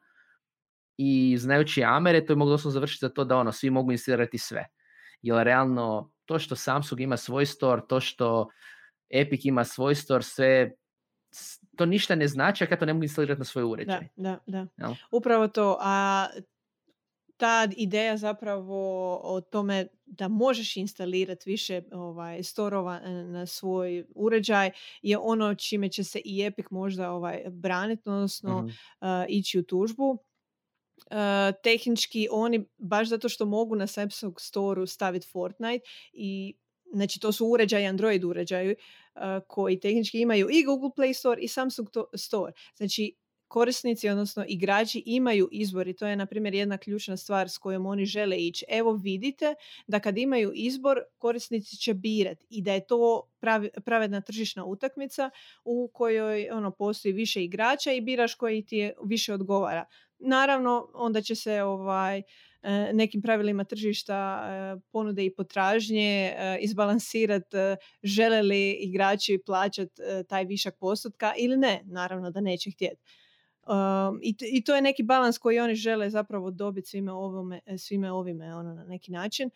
[0.96, 4.38] i znajući Amere, to je moglo doslovno završiti za to da ono, svi mogu instalirati
[4.38, 4.66] sve.
[5.22, 8.48] Jer realno, to što Samsung ima svoj store, to što
[9.10, 10.70] Epic ima svoj store, sve
[11.80, 14.08] to ništa ne znači ako ja to ne mogu instalirati na svoj uređaj.
[14.16, 14.94] Da, da, da.
[15.10, 15.78] Upravo to.
[15.80, 16.26] A
[17.36, 24.70] ta ideja zapravo o tome da možeš instalirati više ovaj, storova na svoj uređaj
[25.02, 28.68] je ono čime će se i Epic možda ovaj, braniti, odnosno
[29.00, 30.10] uh ići u tužbu.
[30.10, 31.16] Uh,
[31.62, 36.54] tehnički oni, baš zato što mogu na Samsung Store staviti Fortnite i
[36.92, 38.76] znači to su uređaji, Android uređaji uh,
[39.46, 42.52] koji tehnički imaju i Google Play Store i Samsung Store.
[42.76, 43.14] Znači
[43.50, 47.86] korisnici, odnosno igrači imaju izbor i to je na primjer jedna ključna stvar s kojom
[47.86, 48.64] oni žele ići.
[48.68, 49.54] Evo vidite
[49.86, 53.30] da kad imaju izbor korisnici će birati i da je to
[53.84, 55.30] pravedna tržišna utakmica
[55.64, 59.84] u kojoj ono postoji više igrača i biraš koji ti je više odgovara.
[60.18, 62.22] Naravno onda će se ovaj
[62.92, 67.56] nekim pravilima tržišta e, ponude i potražnje e, izbalansirati
[68.02, 71.82] žele li igrači plaćati taj višak postotka ili ne.
[71.84, 73.02] Naravno da neće htjeti.
[74.22, 78.54] i, I to je neki balans koji oni žele zapravo dobiti svime, ovome, svime ovime
[78.54, 79.50] ono, na neki način.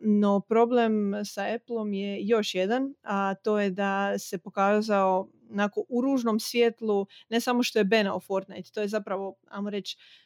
[0.00, 6.00] no problem sa Appleom je još jedan, a to je da se pokazao onako, u
[6.00, 10.25] ružnom svjetlu ne samo što je benao Fortnite, to je zapravo, ajmo reći, E,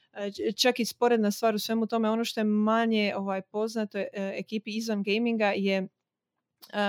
[0.57, 4.71] čak i sporedna stvar u svemu tome, ono što je manje ovaj, poznato e, ekipi
[4.71, 5.89] izvan gaminga je e,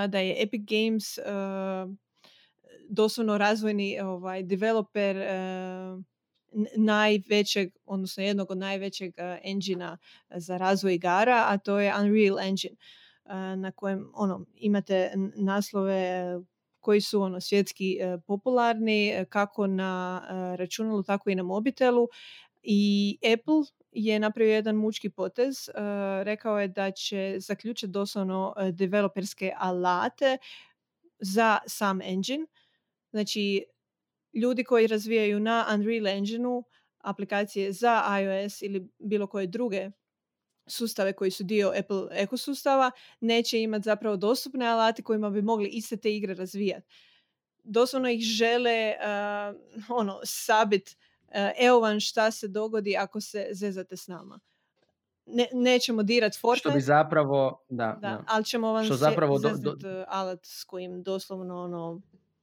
[0.08, 1.20] da je Epic Games
[2.90, 5.18] doslovno razvojni ovaj, developer
[6.78, 9.98] najvećeg, odnosno jednog od najvećeg engina
[10.36, 12.76] za razvoj igara, a to je Unreal Engine
[13.56, 16.24] na kojem ono, imate naslove
[16.80, 20.22] koji su ono svjetski popularni kako na
[20.58, 22.08] računalu tako i na mobitelu
[22.64, 25.70] i Apple je napravio jedan mučki potez.
[26.24, 30.38] rekao je da će zaključiti doslovno developerske alate
[31.20, 32.46] za sam engine.
[33.12, 33.66] Znači,
[34.34, 36.64] ljudi koji razvijaju na Unreal Engineu
[36.98, 39.90] aplikacije za iOS ili bilo koje druge
[40.68, 45.98] sustave koji su dio Apple ekosustava neće imati zapravo dostupne alate kojima bi mogli iste
[45.98, 46.88] te igre razvijati.
[47.64, 49.56] Doslovno ih žele uh,
[49.98, 50.98] ono, sabit
[51.60, 54.40] evo vam šta se dogodi ako se zezate s nama.
[55.26, 56.70] Ne, nećemo dirat Fortnite.
[56.70, 58.24] Što bi zapravo, da, da, da.
[58.28, 59.72] ali ćemo vam Što zapravo do, do...
[59.72, 62.02] Uh, alat s kojim doslovno ono,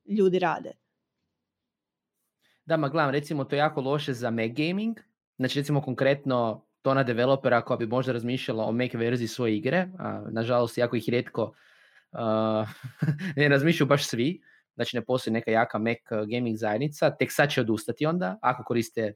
[0.09, 0.73] ljudi rade.
[2.65, 4.99] Da, ma gledam, recimo to je jako loše za Mac gaming.
[5.37, 10.23] Znači recimo konkretno tona developera koja bi možda razmišljala o Mac verziji svoje igre, a
[10.31, 11.43] nažalost jako ih rijetko
[12.13, 12.69] uh,
[13.37, 14.43] ne razmišljaju baš svi,
[14.79, 15.99] znači ne postoji neka jaka Mac
[16.31, 19.13] gaming zajednica, tek sad će odustati onda, ako koriste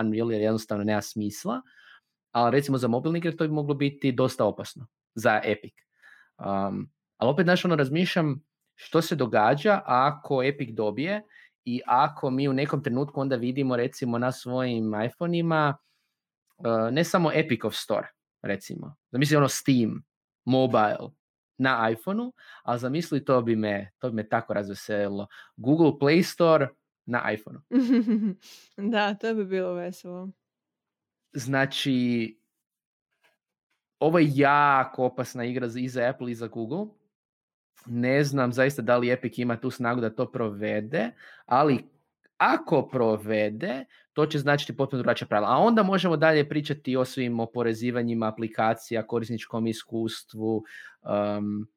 [0.00, 1.60] Unreal jer jednostavno nema smisla,
[2.32, 5.74] ali recimo za mobilne igre to bi moglo biti dosta opasno za Epic.
[6.38, 8.44] Um, ali opet, znaš, ono, razmišljam
[8.74, 11.22] što se događa ako Epic dobije
[11.64, 15.76] i ako mi u nekom trenutku onda vidimo recimo na svojim iPhoneima
[16.58, 18.08] uh, ne samo Epicov store,
[18.42, 20.02] recimo, zamisli ono Steam,
[20.44, 21.10] mobile,
[21.58, 22.32] na iPhoneu,
[22.62, 25.26] ali zamisli to bi me, to bi me tako razveselilo.
[25.56, 26.68] Google Play Store
[27.06, 27.60] na iPhoneu.
[28.92, 30.30] da, to bi bilo veselo.
[31.32, 32.38] Znači,
[34.00, 36.86] ovo je jako opasna igra i za Apple i za Google
[37.86, 41.10] ne znam zaista da li Epic ima tu snagu da to provede,
[41.46, 41.84] ali
[42.38, 45.48] ako provede, to će značiti potpuno drugačija pravila.
[45.50, 50.64] A onda možemo dalje pričati o svim oporezivanjima aplikacija, korisničkom iskustvu
[51.02, 51.68] um,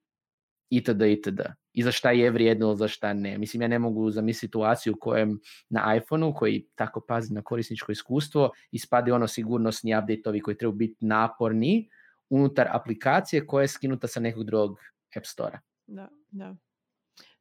[0.70, 1.02] itd.
[1.02, 1.42] itd.
[1.74, 3.38] I za šta je vrijedno, za šta ne.
[3.38, 5.40] Mislim, ja ne mogu zamisliti situaciju u kojem
[5.70, 11.06] na iPhoneu, koji tako pazi na korisničko iskustvo, ispade ono sigurnosni update koji trebaju biti
[11.06, 11.90] naporni
[12.30, 14.80] unutar aplikacije koja je skinuta sa nekog drugog
[15.16, 15.60] App Store
[15.92, 16.56] da, da.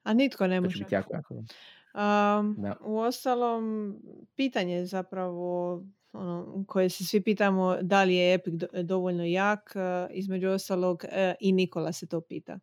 [0.03, 0.85] A nitko ne može.
[0.91, 1.13] jako,
[2.81, 3.95] U ostalom,
[4.35, 5.83] pitanje zapravo
[6.13, 11.35] ono, koje se svi pitamo da li je Epic dovoljno jak, e, između ostalog e,
[11.41, 12.59] i Nikola se to pita.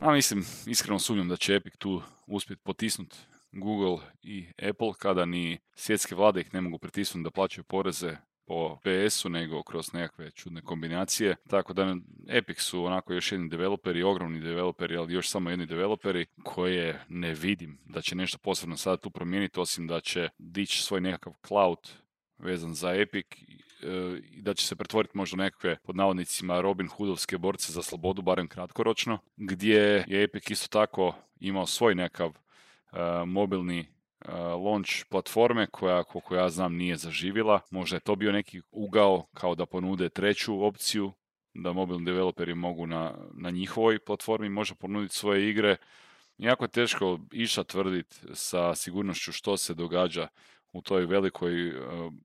[0.00, 3.16] A mislim, iskreno sumnjam da će Epic tu uspjeti potisnuti
[3.52, 8.16] Google i Apple kada ni svjetske vlade ih ne mogu pritisnuti da plaćaju poreze
[8.50, 11.36] po PS-u nego kroz nekakve čudne kombinacije.
[11.48, 11.96] Tako da
[12.28, 17.34] Epic su onako još jedni developeri, ogromni developeri, ali još samo jedni developeri koje ne
[17.34, 21.78] vidim da će nešto posebno sada tu promijeniti, osim da će dići svoj nekakav cloud
[22.38, 23.40] vezan za Epic e,
[24.32, 28.48] i da će se pretvoriti možda nekakve pod navodnicima Robin Hoodovske borce za slobodu, barem
[28.48, 33.99] kratkoročno, gdje je Epic isto tako imao svoj nekakav uh, mobilni
[34.64, 37.60] launch platforme koja, koliko ja znam, nije zaživjela.
[37.70, 41.12] Možda je to bio neki ugao kao da ponude treću opciju,
[41.54, 45.76] da mobilni developeri mogu na, na njihovoj platformi možda ponuditi svoje igre.
[46.38, 50.28] Jako je teško iša tvrditi sa sigurnošću što se događa
[50.72, 51.72] u toj velikoj e,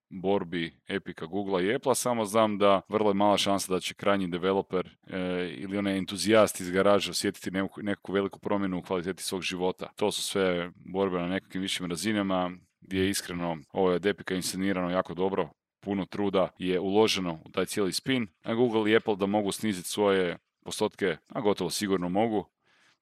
[0.10, 4.28] borbi Epika, Google i Apple, samo znam da vrlo je mala šansa da će krajnji
[4.28, 5.20] developer e,
[5.58, 9.90] ili onaj entuzijast iz garaža osjetiti neku veliku promjenu u kvaliteti svog života.
[9.96, 14.36] To su sve borbe na nekakvim višim razinama gdje je iskreno ovo je od Epika
[14.36, 19.16] inscenirano jako dobro, puno truda je uloženo u taj cijeli spin, a Google i Apple
[19.16, 22.46] da mogu sniziti svoje postotke, a gotovo sigurno mogu,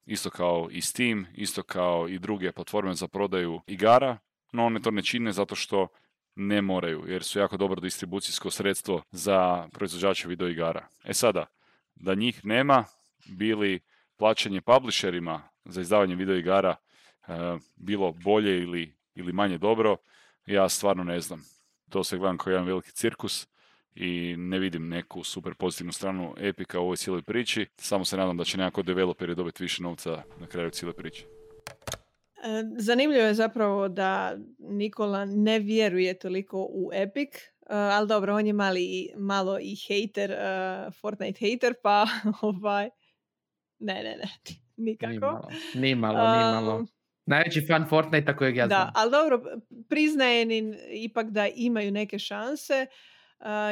[0.06, 4.18] isto kao i Steam, isto kao i druge platforme za prodaju igara,
[4.54, 5.88] no one to ne čine zato što
[6.34, 10.88] ne moraju, jer su jako dobro distribucijsko sredstvo za proizvođače videoigara.
[11.04, 11.46] E sada,
[11.94, 12.84] da njih nema,
[13.26, 13.80] bili
[14.16, 17.32] plaćanje publisherima za izdavanje videoigara e,
[17.76, 19.96] bilo bolje ili, ili manje dobro,
[20.46, 21.44] ja stvarno ne znam.
[21.90, 23.48] To se gledam kao jedan veliki cirkus
[23.94, 27.66] i ne vidim neku super pozitivnu stranu Epika u ovoj cijeloj priči.
[27.76, 31.24] Samo se nadam da će nekako developeri dobiti više novca na kraju cijele priče.
[32.44, 38.46] E, zanimljivo je zapravo da Nikola ne vjeruje toliko u Epic, e, ali dobro, on
[38.46, 42.06] je mali, malo i hater, uh, Fortnite hater, pa
[42.40, 42.88] ovaj,
[43.78, 44.28] ne, ne, ne,
[44.86, 45.48] nikako.
[45.74, 46.86] Ni malo, ni malo.
[47.26, 48.80] Najveći fan Fortnite kojeg ja znam.
[48.80, 49.42] Da, ali dobro,
[49.88, 50.46] priznaje
[50.90, 52.86] ipak da imaju neke šanse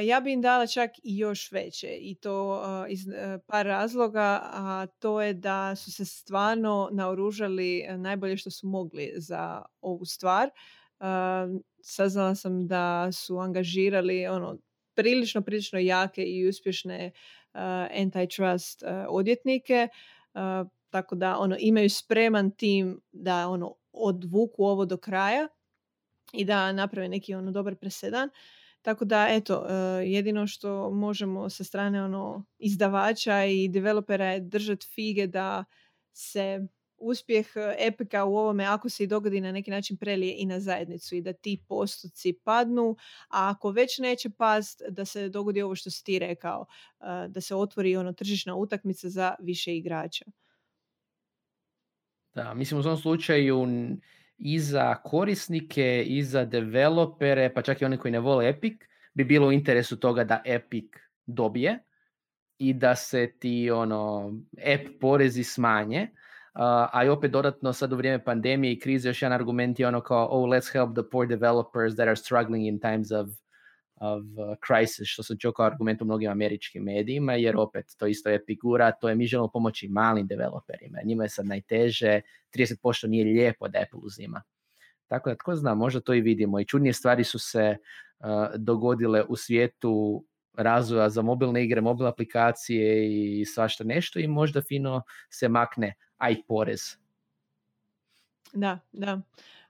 [0.07, 4.87] ja bi im dala čak i još veće i to iz e, par razloga, a
[4.99, 10.51] to je da su se stvarno naoružali e, najbolje što su mogli za ovu stvar.
[11.83, 14.59] Saznala sam da su angažirali ono
[14.95, 17.11] prilično, prilično jake i uspješne
[18.03, 19.89] antitrust odvjetnike,
[20.91, 25.49] tako da ono imaju spreman tim da ono odvuku ovo do kraja
[26.33, 28.29] i da naprave neki ono dobar presedan.
[28.83, 29.75] Tako da, eto, e,
[30.07, 35.65] jedino što možemo sa strane ono izdavača i developera je držati fige da
[36.13, 36.67] se
[36.99, 37.47] uspjeh
[37.79, 41.21] Epika u ovome, ako se i dogodi na neki način prelije i na zajednicu i
[41.23, 42.97] da ti postoci padnu,
[43.29, 46.67] a ako već neće past, da se dogodi ovo što si ti rekao,
[47.29, 50.25] da se otvori ono tržišna utakmica za više igrača.
[52.35, 53.67] Da, mislim u svom slučaju
[54.39, 58.79] i za korisnike i za developere, pa čak i oni koji ne vole Epic,
[59.15, 60.91] bi bilo u interesu toga da Epic
[61.27, 61.79] dobije
[62.59, 64.33] i da se ti ono
[64.75, 66.09] app porezi smanje.
[66.55, 70.01] a i opet dodatno sad u vrijeme pandemije i krize još jedan argument je ono
[70.01, 73.29] kao oh let's help the poor developers that are struggling in times of
[74.03, 78.31] uh, crisis, što sam čuo kao argument u mnogim američkim medijima, jer opet to isto
[78.31, 82.21] je figura, to je mi želimo pomoći malim developerima, njima je sad najteže,
[82.55, 84.43] 30% nije lijepo da Apple uzima.
[85.07, 86.61] Tako da, tko zna, možda to i vidimo.
[86.61, 87.77] I čudnije stvari su se
[88.19, 88.27] uh,
[88.57, 90.25] dogodile u svijetu
[90.55, 93.09] razvoja za mobilne igre, mobilne aplikacije
[93.41, 96.81] i svašta nešto i možda fino se makne, aj porez.
[98.53, 99.21] Da, da.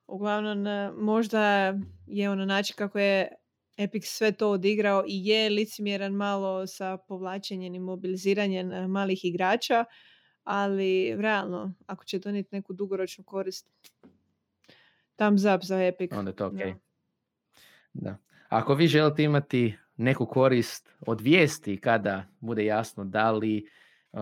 [0.06, 0.66] Uglavnom,
[0.98, 1.74] možda
[2.06, 3.28] je ono način kako je
[3.76, 9.84] Epic sve to odigrao i je licimjeran malo sa povlačenjem i mobiliziranjem eh, malih igrača,
[10.44, 13.66] ali realno, ako će donijeti neku dugoročnu korist,
[15.16, 16.12] tam zap za Epic.
[16.12, 16.54] Onda je to ok.
[17.92, 18.16] Da.
[18.48, 23.66] Ako vi želite imati neku korist od vijesti kada bude jasno da li
[24.12, 24.20] uh,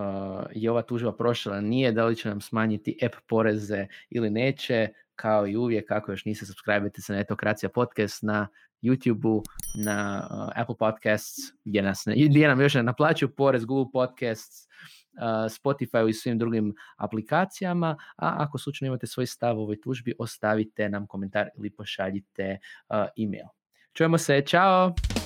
[0.51, 4.87] je ova tužba prošla, nije, da li će nam smanjiti app poreze ili neće,
[5.21, 8.47] kao i uvijek, ako još niste subscribe se na Etokracija podcast na
[8.81, 9.43] YouTube-u,
[9.75, 15.21] na uh, Apple Podcasts, gdje, nas, gdje nam još ne naplaćuju porez, Google Podcasts, uh,
[15.23, 20.89] Spotify i svim drugim aplikacijama, a ako slučajno imate svoj stav u ovoj tužbi, ostavite
[20.89, 22.57] nam komentar ili pošaljite
[22.89, 23.45] uh, email.
[23.93, 25.20] Čujemo se, čao!